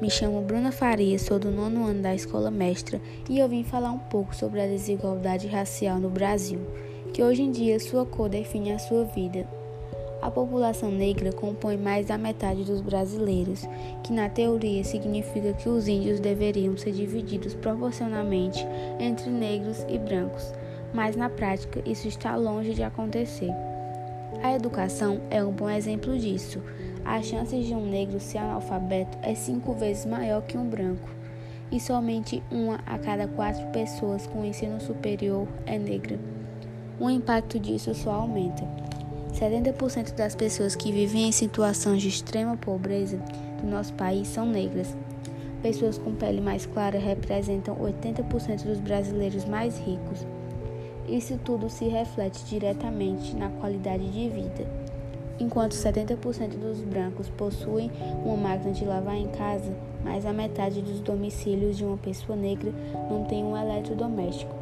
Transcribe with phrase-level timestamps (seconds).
[0.00, 2.98] Me chamo Bruna Faria, sou do nono ano da Escola Mestra
[3.28, 6.60] e eu vim falar um pouco sobre a desigualdade racial no Brasil,
[7.12, 9.46] que hoje em dia sua cor define a sua vida.
[10.22, 13.68] A população negra compõe mais da metade dos brasileiros,
[14.02, 18.66] que na teoria significa que os índios deveriam ser divididos proporcionalmente
[18.98, 20.54] entre negros e brancos,
[20.94, 23.50] mas na prática isso está longe de acontecer.
[24.42, 26.62] A educação é um bom exemplo disso.
[27.04, 31.08] As chances de um negro ser analfabeto é cinco vezes maior que um branco,
[31.70, 36.18] e somente uma a cada quatro pessoas com ensino superior é negra.
[37.00, 38.64] O impacto disso só aumenta.
[39.32, 43.18] 70% das pessoas que vivem em situações de extrema pobreza
[43.60, 44.96] do nosso país são negras.
[45.62, 50.26] Pessoas com pele mais clara representam 80% dos brasileiros mais ricos.
[51.08, 54.87] Isso tudo se reflete diretamente na qualidade de vida.
[55.40, 57.90] Enquanto 70% dos brancos possuem
[58.24, 59.72] uma máquina de lavar em casa,
[60.02, 62.72] mais a metade dos domicílios de uma pessoa negra
[63.08, 64.52] não tem um eletrodoméstico.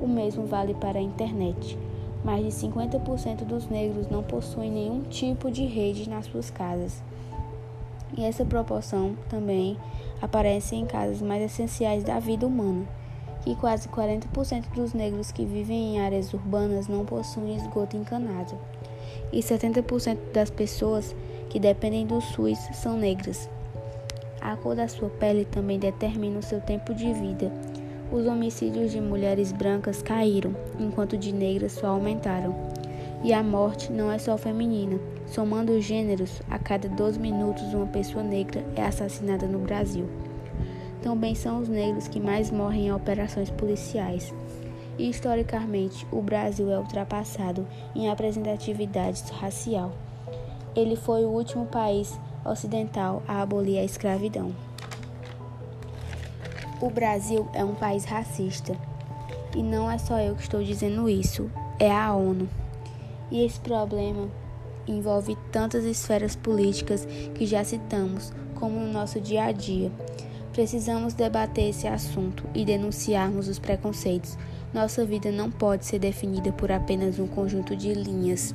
[0.00, 1.76] O mesmo vale para a internet.
[2.24, 7.02] Mais de 50% dos negros não possuem nenhum tipo de rede nas suas casas.
[8.16, 9.76] E essa proporção também
[10.20, 12.86] aparece em casas mais essenciais da vida humana
[13.42, 18.56] que quase 40% dos negros que vivem em áreas urbanas não possuem esgoto encanado,
[19.32, 21.14] e 70% das pessoas
[21.48, 23.48] que dependem do SUS são negras.
[24.40, 27.52] A cor da sua pele também determina o seu tempo de vida.
[28.10, 32.54] Os homicídios de mulheres brancas caíram, enquanto de negras só aumentaram.
[33.22, 34.98] E a morte não é só feminina.
[35.26, 40.08] Somando os gêneros, a cada 12 minutos uma pessoa negra é assassinada no Brasil
[41.02, 44.32] também são os negros que mais morrem em operações policiais.
[45.08, 49.92] Historicamente, o Brasil é ultrapassado em apresentatividade racial.
[50.76, 54.54] Ele foi o último país ocidental a abolir a escravidão.
[56.82, 58.76] O Brasil é um país racista.
[59.56, 62.46] E não é só eu que estou dizendo isso, é a ONU.
[63.30, 64.28] E esse problema
[64.86, 69.90] envolve tantas esferas políticas que já citamos, como no nosso dia a dia.
[70.52, 74.36] Precisamos debater esse assunto e denunciarmos os preconceitos.
[74.72, 78.54] Nossa vida não pode ser definida por apenas um conjunto de linhas.